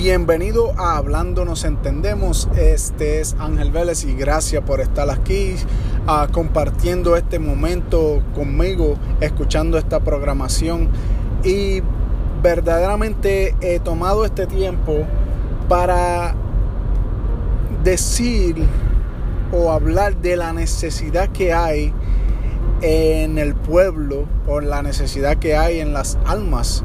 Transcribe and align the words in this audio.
Bienvenido 0.00 0.74
a 0.78 0.96
Hablando 0.96 1.44
Nos 1.44 1.64
Entendemos. 1.64 2.48
Este 2.56 3.20
es 3.20 3.34
Ángel 3.40 3.72
Vélez 3.72 4.04
y 4.04 4.14
gracias 4.14 4.62
por 4.62 4.80
estar 4.80 5.10
aquí 5.10 5.56
uh, 6.06 6.30
compartiendo 6.30 7.16
este 7.16 7.40
momento 7.40 8.22
conmigo, 8.32 8.96
escuchando 9.20 9.76
esta 9.76 9.98
programación. 9.98 10.88
Y 11.42 11.82
verdaderamente 12.44 13.56
he 13.60 13.80
tomado 13.80 14.24
este 14.24 14.46
tiempo 14.46 15.04
para 15.68 16.36
decir 17.82 18.54
o 19.50 19.72
hablar 19.72 20.16
de 20.18 20.36
la 20.36 20.52
necesidad 20.52 21.28
que 21.30 21.52
hay 21.52 21.92
en 22.82 23.36
el 23.36 23.56
pueblo 23.56 24.26
o 24.46 24.60
la 24.60 24.80
necesidad 24.80 25.38
que 25.38 25.56
hay 25.56 25.80
en 25.80 25.92
las 25.92 26.18
almas 26.24 26.84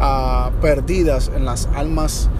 uh, 0.00 0.50
perdidas, 0.62 1.30
en 1.36 1.44
las 1.44 1.68
almas 1.74 2.30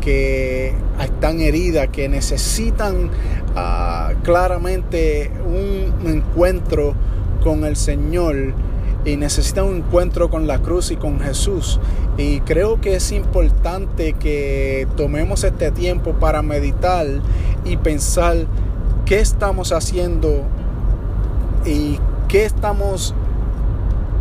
que 0.00 0.74
están 1.00 1.40
heridas, 1.40 1.88
que 1.88 2.08
necesitan 2.08 3.06
uh, 3.06 4.14
claramente 4.22 5.30
un 5.44 6.06
encuentro 6.06 6.94
con 7.42 7.64
el 7.64 7.76
Señor 7.76 8.54
y 9.04 9.16
necesitan 9.16 9.64
un 9.64 9.76
encuentro 9.78 10.30
con 10.30 10.46
la 10.46 10.60
cruz 10.60 10.90
y 10.90 10.96
con 10.96 11.20
Jesús. 11.20 11.80
Y 12.16 12.40
creo 12.40 12.80
que 12.80 12.96
es 12.96 13.12
importante 13.12 14.14
que 14.14 14.86
tomemos 14.96 15.44
este 15.44 15.70
tiempo 15.70 16.12
para 16.14 16.42
meditar 16.42 17.06
y 17.64 17.76
pensar 17.76 18.46
qué 19.06 19.20
estamos 19.20 19.72
haciendo 19.72 20.42
y 21.64 21.98
qué 22.28 22.44
estamos 22.44 23.14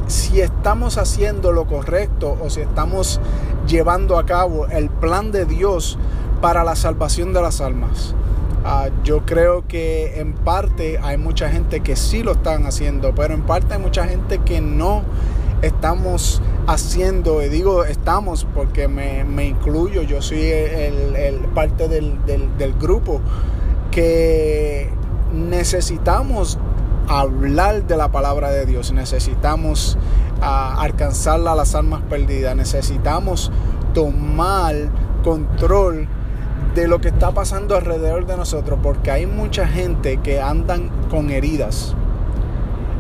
si 0.08 0.42
estamos 0.42 0.98
haciendo 0.98 1.52
lo 1.52 1.68
correcto 1.68 2.36
o 2.42 2.50
si 2.50 2.62
estamos 2.62 3.22
llevando 3.70 4.18
a 4.18 4.26
cabo 4.26 4.66
el 4.68 4.90
plan 4.90 5.32
de 5.32 5.46
Dios 5.46 5.98
para 6.42 6.64
la 6.64 6.76
salvación 6.76 7.32
de 7.32 7.42
las 7.42 7.62
almas. 7.62 8.16
Uh, 8.66 8.90
yo 9.06 9.26
creo 9.26 9.66
que 9.68 10.20
en 10.20 10.34
parte 10.34 11.00
hay 11.02 11.18
mucha 11.18 11.50
gente 11.50 11.80
que 11.80 11.96
sí 11.96 12.24
lo 12.24 12.34
están 12.34 12.66
haciendo, 12.66 13.16
pero 13.16 13.34
en 13.34 13.44
parte 13.44 13.76
hay 13.76 13.80
mucha 13.80 14.06
gente 14.06 14.40
que 14.40 14.60
no 14.60 15.04
estamos 15.62 16.42
haciendo, 16.68 17.42
y 17.44 17.50
digo 17.50 17.86
estamos 17.86 18.46
porque 18.54 18.88
me, 18.88 19.24
me 19.24 19.48
incluyo, 19.48 20.02
yo 20.02 20.22
soy 20.22 20.42
el, 20.42 21.16
el 21.16 21.36
parte 21.54 21.88
del, 21.88 22.18
del 22.26 22.74
grupo, 22.74 23.22
que 23.92 24.90
necesitamos 25.34 26.58
hablar 27.08 27.88
de 27.88 27.98
la 27.98 28.10
palabra 28.10 28.52
de 28.52 28.66
Dios, 28.66 28.92
necesitamos 28.92 29.98
uh, 30.42 30.80
alcanzar 30.80 31.40
a 31.48 31.56
las 31.56 31.76
almas 31.76 32.02
perdidas, 32.10 32.56
necesitamos 32.56 33.52
tomar 33.94 34.76
control 35.24 36.08
de 36.76 36.88
lo 36.88 37.02
que 37.02 37.10
está 37.10 37.32
pasando 37.32 37.76
alrededor 37.76 38.26
de 38.26 38.38
nosotros, 38.38 38.80
porque 38.82 39.12
hay 39.12 39.26
mucha 39.26 39.68
gente 39.68 40.18
que 40.18 40.40
andan 40.40 40.90
con 41.10 41.30
heridas. 41.30 41.96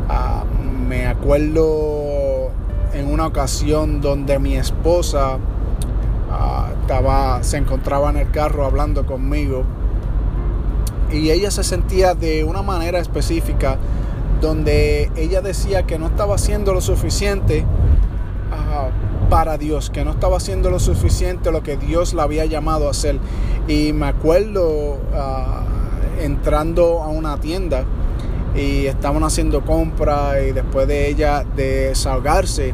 Uh, 0.10 0.88
me 0.88 1.08
acuerdo 1.08 2.52
en 2.94 3.12
una 3.12 3.28
ocasión 3.28 4.02
donde 4.02 4.40
mi 4.40 4.56
esposa 4.56 5.36
uh, 5.36 6.82
estaba, 6.82 7.44
se 7.44 7.58
encontraba 7.58 8.10
en 8.10 8.18
el 8.18 8.32
carro 8.32 8.66
hablando 8.66 9.06
conmigo 9.06 9.64
y 11.12 11.30
ella 11.32 11.52
se 11.52 11.64
sentía 11.64 12.14
de 12.14 12.44
una 12.44 12.62
manera 12.62 13.00
específica 13.00 13.78
donde 14.42 15.12
ella 15.16 15.42
decía 15.42 15.84
que 15.84 16.00
no 16.00 16.08
estaba 16.08 16.36
haciendo 16.36 16.74
lo 16.74 16.82
suficiente 16.82 17.66
uh, 18.52 19.30
para 19.30 19.58
Dios, 19.58 19.90
que 19.90 20.04
no 20.04 20.12
estaba 20.12 20.38
haciendo 20.38 20.70
lo 20.70 20.80
suficiente 20.80 21.52
lo 21.52 21.64
que 21.64 21.78
Dios 21.78 22.14
la 22.14 22.24
había 22.24 22.46
llamado 22.46 22.88
a 22.88 22.92
hacer. 22.92 23.20
Y 23.68 23.94
me 23.94 24.08
acuerdo 24.08 24.94
uh, 24.94 26.24
entrando 26.24 27.02
a 27.04 27.08
una 27.08 27.40
tienda 27.40 27.86
y 28.56 28.88
estaban 28.88 29.24
haciendo 29.24 29.64
compras 29.64 30.38
y 30.48 30.52
después 30.52 30.88
de 30.88 31.08
ella 31.08 31.46
desahogarse, 31.56 32.74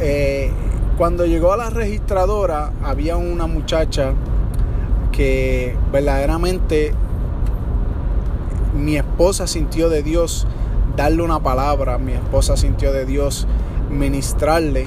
eh, 0.00 0.50
cuando 0.96 1.26
llegó 1.26 1.52
a 1.52 1.56
la 1.56 1.70
registradora 1.70 2.72
había 2.82 3.16
una 3.16 3.46
muchacha 3.46 4.14
que 5.10 5.76
verdaderamente 5.92 6.94
mi 8.74 8.96
esposa 8.96 9.46
sintió 9.46 9.88
de 9.88 10.02
Dios 10.02 10.46
darle 10.96 11.22
una 11.22 11.40
palabra, 11.40 11.98
mi 11.98 12.12
esposa 12.12 12.56
sintió 12.56 12.92
de 12.92 13.06
Dios 13.06 13.46
ministrarle 13.90 14.86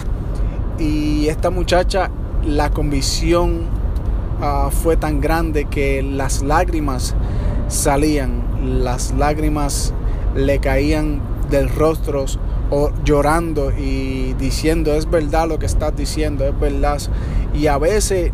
y 0.79 1.27
esta 1.27 1.49
muchacha 1.49 2.11
la 2.45 2.69
convicción 2.71 3.67
uh, 4.41 4.69
fue 4.69 4.97
tan 4.97 5.21
grande 5.21 5.65
que 5.65 6.03
las 6.03 6.41
lágrimas 6.43 7.15
salían, 7.67 8.43
las 8.83 9.11
lágrimas 9.13 9.93
le 10.35 10.59
caían 10.59 11.21
del 11.49 11.69
rostro 11.69 12.25
o 12.71 12.91
llorando 13.03 13.71
y 13.71 14.33
diciendo 14.33 14.93
es 14.93 15.09
verdad 15.09 15.47
lo 15.47 15.59
que 15.59 15.65
estás 15.65 15.95
diciendo, 15.95 16.45
es 16.45 16.59
verdad. 16.59 16.99
Y 17.53 17.67
a 17.67 17.77
veces 17.77 18.31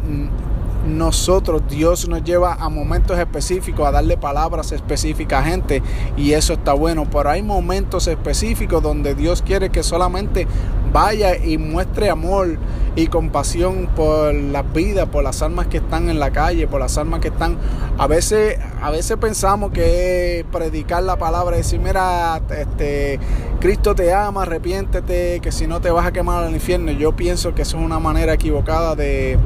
nosotros, 0.85 1.61
Dios 1.69 2.07
nos 2.07 2.23
lleva 2.23 2.53
a 2.53 2.69
momentos 2.69 3.17
específicos, 3.17 3.87
a 3.87 3.91
darle 3.91 4.17
palabras 4.17 4.71
específicas 4.71 5.45
a 5.45 5.49
gente 5.49 5.81
y 6.17 6.33
eso 6.33 6.53
está 6.53 6.73
bueno, 6.73 7.07
pero 7.09 7.29
hay 7.29 7.43
momentos 7.43 8.07
específicos 8.07 8.81
donde 8.81 9.15
Dios 9.15 9.41
quiere 9.41 9.69
que 9.69 9.83
solamente 9.83 10.47
vaya 10.91 11.37
y 11.37 11.57
muestre 11.57 12.09
amor 12.09 12.57
y 12.95 13.07
compasión 13.07 13.87
por 13.95 14.33
las 14.33 14.73
vidas, 14.73 15.07
por 15.07 15.23
las 15.23 15.41
almas 15.41 15.67
que 15.67 15.77
están 15.77 16.09
en 16.09 16.19
la 16.19 16.31
calle, 16.31 16.67
por 16.67 16.81
las 16.81 16.97
almas 16.97 17.21
que 17.21 17.29
están. 17.29 17.57
A 17.97 18.07
veces, 18.07 18.57
a 18.81 18.91
veces 18.91 19.17
pensamos 19.17 19.71
que 19.71 20.45
predicar 20.51 21.03
la 21.03 21.17
palabra, 21.17 21.55
decir, 21.55 21.79
mira, 21.79 22.41
este, 22.49 23.19
Cristo 23.61 23.95
te 23.95 24.13
ama, 24.13 24.41
arrepiéntete, 24.41 25.39
que 25.39 25.51
si 25.51 25.67
no 25.67 25.79
te 25.79 25.89
vas 25.91 26.05
a 26.05 26.11
quemar 26.11 26.43
al 26.43 26.53
infierno. 26.53 26.91
Yo 26.91 27.15
pienso 27.15 27.55
que 27.55 27.61
eso 27.61 27.77
es 27.77 27.83
una 27.83 27.99
manera 27.99 28.33
equivocada 28.33 28.95
de 28.95 29.37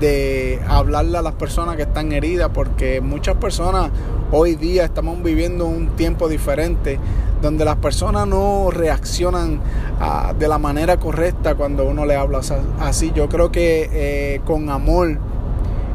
de 0.00 0.60
hablarle 0.68 1.18
a 1.18 1.22
las 1.22 1.34
personas 1.34 1.76
que 1.76 1.82
están 1.82 2.12
heridas, 2.12 2.50
porque 2.52 3.00
muchas 3.00 3.36
personas 3.36 3.90
hoy 4.30 4.56
día 4.56 4.84
estamos 4.84 5.22
viviendo 5.22 5.66
un 5.66 5.88
tiempo 5.96 6.28
diferente, 6.28 6.98
donde 7.40 7.64
las 7.64 7.76
personas 7.76 8.26
no 8.26 8.70
reaccionan 8.70 9.60
uh, 10.00 10.34
de 10.38 10.48
la 10.48 10.58
manera 10.58 10.96
correcta 10.96 11.54
cuando 11.54 11.84
uno 11.84 12.06
le 12.06 12.16
habla 12.16 12.40
así. 12.80 13.12
Yo 13.14 13.28
creo 13.28 13.52
que 13.52 13.90
eh, 13.92 14.40
con 14.44 14.70
amor 14.70 15.18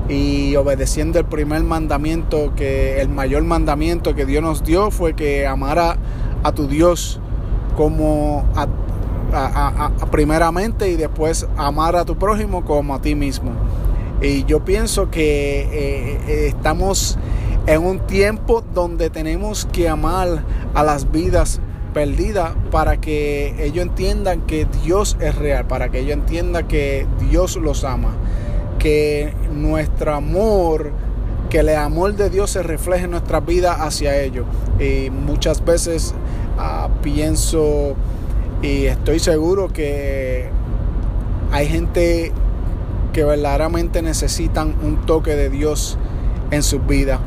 y 0.08 0.56
obedeciendo 0.56 1.20
el 1.20 1.26
primer 1.26 1.64
mandamiento, 1.64 2.54
que 2.56 3.02
el 3.02 3.10
mayor 3.10 3.44
mandamiento 3.44 4.16
que 4.16 4.26
Dios 4.26 4.44
nos 4.44 4.64
dio 4.64 4.92
fue 4.92 5.14
que 5.14 5.46
amara 5.46 5.98
a 6.44 6.52
tu 6.52 6.68
Dios 6.68 7.20
como 7.76 8.46
primeramente 10.12 10.90
y 10.90 10.96
después 10.96 11.48
amar 11.58 11.96
a 11.96 12.06
tu 12.06 12.18
prójimo 12.18 12.66
como 12.66 12.96
a 12.96 13.02
ti 13.02 13.16
mismo. 13.16 13.52
Y 14.22 14.44
yo 14.46 14.66
pienso 14.66 15.09
que 15.09 15.62
eh, 15.62 16.19
eh, 16.28 16.47
estamos 16.47 17.18
en 17.68 17.85
un 17.85 18.00
tiempo 18.00 18.63
donde 18.74 19.09
tenemos 19.09 19.66
que 19.72 19.88
amar 19.88 20.44
a 20.74 20.84
las 20.84 21.12
vidas 21.12 21.62
perdidas 21.94 22.52
para 22.72 23.00
que 23.00 23.56
ellos 23.63 23.85
entiendan 23.85 24.41
que 24.41 24.68
Dios 24.84 25.18
es 25.19 25.35
real, 25.35 25.68
para 25.68 25.90
que 25.90 26.00
ellos 26.00 26.13
entiendan 26.13 26.68
que 26.68 27.07
Dios 27.30 27.56
los 27.56 27.84
ama, 27.84 28.13
que 28.78 29.34
nuestro 29.53 30.13
amor, 30.13 30.91
que 31.50 31.59
el 31.59 31.69
amor 31.69 32.16
de 32.16 32.30
Dios 32.30 32.51
se 32.51 32.62
refleje 32.62 33.06
en 33.06 33.12
nuestra 33.12 33.40
vida 33.40 33.74
hacia 33.74 34.19
ellos. 34.22 34.46
Y 34.80 35.09
muchas 35.09 35.63
veces 35.63 36.13
uh, 36.57 36.90
pienso 37.01 37.96
y 38.62 38.86
estoy 38.86 39.19
seguro 39.19 39.69
que 39.69 40.50
hay 41.51 41.68
gente 41.68 42.31
que 43.19 43.25
verdaderamente 43.25 44.01
necesitan 44.01 44.75
un 44.81 45.06
toque 45.06 45.36
de 45.36 45.50
Dios 45.50 45.98
en 46.51 46.63
sus 46.63 46.88
vidas. 46.88 47.19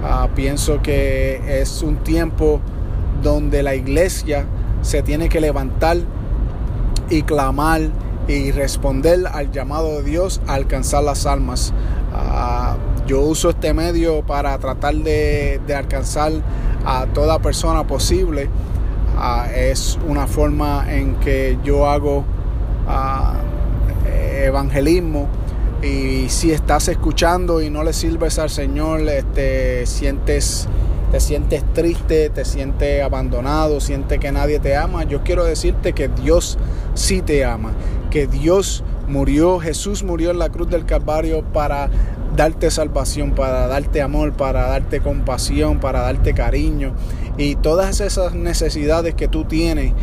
Uh, 0.00 0.28
pienso 0.32 0.80
que 0.80 1.60
es 1.60 1.82
un 1.82 1.96
tiempo 2.04 2.60
donde 3.20 3.64
la 3.64 3.74
iglesia 3.74 4.46
se 4.82 5.02
tiene 5.02 5.28
que 5.28 5.40
levantar 5.40 5.96
y 7.08 7.22
clamar 7.22 7.80
y 8.28 8.52
responder 8.52 9.26
al 9.26 9.50
llamado 9.50 9.96
de 9.96 10.04
Dios 10.04 10.40
a 10.46 10.54
alcanzar 10.54 11.02
las 11.02 11.26
almas. 11.26 11.72
Uh, 12.14 13.08
yo 13.08 13.20
uso 13.22 13.50
este 13.50 13.74
medio 13.74 14.24
para 14.24 14.56
tratar 14.58 14.94
de, 14.94 15.60
alcanzar 15.76 16.30
a 16.86 17.06
toda 17.06 17.40
persona 17.40 17.88
posible. 17.88 18.48
Uh, 19.16 19.50
es 19.52 19.98
una 20.06 20.28
forma 20.28 20.84
en 20.88 21.16
que 21.16 21.58
yo 21.64 21.90
hago 21.90 22.24
evangelismo 24.44 25.28
y 25.82 26.28
si 26.28 26.52
estás 26.52 26.88
escuchando 26.88 27.62
y 27.62 27.70
no 27.70 27.82
le 27.82 27.92
sirves 27.92 28.38
al 28.38 28.50
Señor, 28.50 29.00
este, 29.08 29.86
sientes, 29.86 30.68
te 31.10 31.20
sientes 31.20 31.64
triste, 31.72 32.30
te 32.30 32.44
sientes 32.44 33.02
abandonado, 33.02 33.80
sientes 33.80 34.18
que 34.18 34.32
nadie 34.32 34.58
te 34.58 34.76
ama, 34.76 35.04
yo 35.04 35.22
quiero 35.22 35.44
decirte 35.44 35.92
que 35.92 36.08
Dios 36.08 36.58
sí 36.94 37.22
te 37.22 37.44
ama, 37.44 37.72
que 38.10 38.26
Dios 38.26 38.84
Murió, 39.10 39.58
Jesús 39.58 40.04
murió 40.04 40.30
en 40.30 40.38
la 40.38 40.50
cruz 40.50 40.70
del 40.70 40.86
Calvario 40.86 41.42
para 41.42 41.90
darte 42.36 42.70
salvación, 42.70 43.32
para 43.32 43.66
darte 43.66 44.02
amor, 44.02 44.34
para 44.34 44.68
darte 44.68 45.00
compasión, 45.00 45.80
para 45.80 46.02
darte 46.02 46.32
cariño. 46.32 46.94
Y 47.36 47.56
todas 47.56 48.00
esas 48.00 48.34
necesidades 48.34 49.16
que 49.16 49.26
tú 49.26 49.46
tienes, 49.46 49.94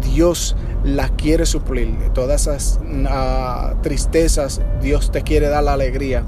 Dios 0.00 0.56
las 0.84 1.10
quiere 1.12 1.46
suplir. 1.46 1.94
Todas 2.14 2.42
esas 2.42 2.80
ah, 3.08 3.74
tristezas, 3.82 4.60
Dios 4.80 5.10
te 5.10 5.22
quiere 5.22 5.48
dar 5.48 5.64
la 5.64 5.74
alegría. 5.74 6.24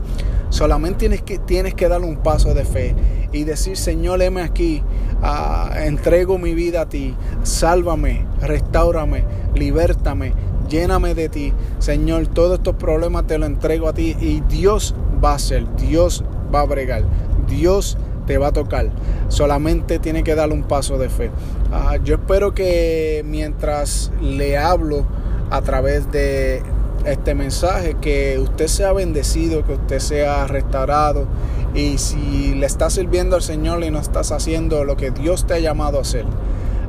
Solamente 0.51 1.01
tienes 1.01 1.23
que, 1.23 1.39
tienes 1.39 1.75
que 1.75 1.89
dar 1.89 2.01
un 2.01 2.17
paso 2.17 2.55
de 2.55 2.65
fe 2.65 2.95
y 3.33 3.45
decir, 3.45 3.77
Señor, 3.77 4.23
heme 4.23 4.43
aquí, 4.43 4.83
ah, 5.23 5.71
entrego 5.85 6.39
mi 6.39 6.55
vida 6.55 6.83
a 6.83 6.89
ti, 6.89 7.15
sálvame, 7.43 8.25
restaurame, 8.41 9.25
libértame, 9.55 10.33
lléname 10.69 11.15
de 11.15 11.29
ti. 11.29 11.53
Señor, 11.79 12.27
todos 12.29 12.59
estos 12.59 12.77
problemas 12.77 13.27
te 13.27 13.39
los 13.39 13.49
entrego 13.49 13.89
a 13.89 13.93
ti 13.93 14.17
y 14.21 14.41
Dios 14.49 14.95
va 15.23 15.35
a 15.35 15.39
ser, 15.39 15.67
Dios 15.77 16.25
va 16.55 16.61
a 16.61 16.67
bregar, 16.67 17.05
Dios 17.47 17.99
te 18.29 18.39
va 18.39 18.49
a 18.49 18.53
tocar. 18.53 18.91
Solamente 19.29 19.99
tiene 19.99 20.23
que 20.23 20.37
darle 20.37 20.55
un 20.55 20.63
paso 20.63 20.99
de 20.99 21.09
fe. 21.09 21.31
Ah, 21.73 21.97
yo 22.05 22.17
espero 22.17 22.55
que 22.55 23.25
mientras 23.27 24.13
le 24.21 24.59
hablo 24.59 25.07
a 25.51 25.63
través 25.63 26.13
de 26.13 26.63
este 27.07 27.35
mensaje, 27.35 27.97
que 28.01 28.39
usted 28.39 28.67
sea 28.67 28.93
bendecido, 28.93 29.65
que 29.65 29.73
usted 29.73 29.99
sea 29.99 30.47
restaurado. 30.47 31.27
Y 31.75 31.97
si 31.97 32.55
le 32.55 32.67
estás 32.67 32.93
sirviendo 32.93 33.35
al 33.35 33.43
Señor 33.43 33.83
y 33.83 33.91
no 33.91 33.99
estás 33.99 34.31
haciendo 34.31 34.85
lo 34.85 34.97
que 34.97 35.11
Dios 35.11 35.47
te 35.47 35.55
ha 35.55 35.59
llamado 35.59 35.99
a 35.99 36.03
hacer, 36.03 36.27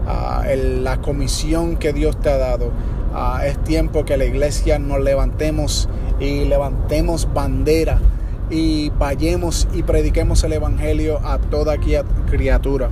ah, 0.08 0.44
la 0.54 1.02
comisión 1.02 1.78
que 1.78 1.94
Dios 1.94 2.20
te 2.20 2.30
ha 2.30 2.38
dado, 2.38 2.72
ah, 3.14 3.44
es 3.46 3.58
tiempo 3.64 4.04
que 4.04 4.18
la 4.18 4.26
iglesia 4.26 4.78
nos 4.78 5.00
levantemos 5.00 5.88
y 6.20 6.44
levantemos 6.46 7.30
bandera 7.34 8.02
y 8.50 8.90
vayamos 8.92 9.68
y 9.74 9.84
prediquemos 9.84 10.44
el 10.44 10.54
Evangelio 10.54 11.20
a 11.24 11.38
toda 11.38 11.78
criatura. 11.78 12.90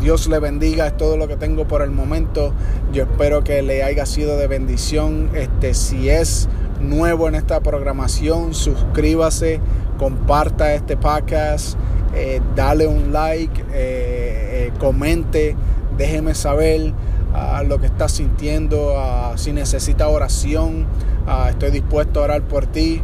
Dios 0.00 0.28
le 0.28 0.38
bendiga, 0.38 0.86
es 0.86 0.96
todo 0.96 1.16
lo 1.16 1.26
que 1.26 1.36
tengo 1.36 1.66
por 1.66 1.82
el 1.82 1.90
momento. 1.90 2.52
Yo 2.92 3.02
espero 3.04 3.42
que 3.42 3.62
le 3.62 3.82
haya 3.82 4.06
sido 4.06 4.36
de 4.36 4.46
bendición. 4.46 5.30
Este, 5.34 5.74
si 5.74 6.08
es 6.08 6.48
nuevo 6.80 7.28
en 7.28 7.34
esta 7.34 7.60
programación, 7.60 8.54
suscríbase, 8.54 9.60
comparta 9.98 10.72
este 10.74 10.96
podcast, 10.96 11.76
eh, 12.14 12.40
dale 12.54 12.86
un 12.86 13.12
like, 13.12 13.60
eh, 13.72 14.68
eh, 14.68 14.72
comente, 14.78 15.56
déjeme 15.96 16.34
saber 16.34 16.92
ah, 17.34 17.62
lo 17.66 17.80
que 17.80 17.86
está 17.86 18.08
sintiendo, 18.08 18.94
ah, 18.96 19.32
si 19.36 19.52
necesita 19.52 20.08
oración, 20.08 20.86
ah, 21.26 21.48
estoy 21.50 21.72
dispuesto 21.72 22.20
a 22.20 22.24
orar 22.24 22.42
por 22.42 22.66
ti. 22.66 23.02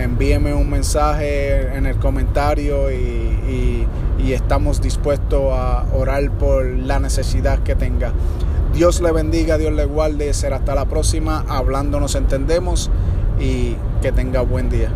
Envíeme 0.00 0.54
un 0.54 0.70
mensaje 0.70 1.76
en 1.76 1.86
el 1.86 1.96
comentario 1.96 2.90
y 2.90 3.86
estamos 4.32 4.82
dispuestos 4.82 5.52
a 5.52 5.86
orar 5.94 6.30
por 6.32 6.66
la 6.66 6.98
necesidad 7.00 7.60
que 7.60 7.74
tenga. 7.74 8.12
Dios 8.74 9.00
le 9.00 9.10
bendiga, 9.10 9.56
Dios 9.56 9.72
le 9.72 9.86
guarde. 9.86 10.34
Será 10.34 10.56
hasta 10.56 10.74
la 10.74 10.84
próxima. 10.84 11.44
Hablando 11.48 11.98
nos 11.98 12.14
entendemos 12.14 12.90
y 13.40 13.76
que 14.02 14.12
tenga 14.12 14.42
buen 14.42 14.68
día. 14.68 14.90